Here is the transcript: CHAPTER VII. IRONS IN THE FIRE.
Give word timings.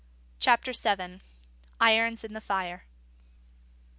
CHAPTER 0.39 0.73
VII. 0.73 1.21
IRONS 1.79 2.23
IN 2.23 2.33
THE 2.33 2.41
FIRE. 2.41 2.85